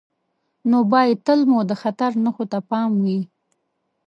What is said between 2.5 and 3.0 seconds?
ته پام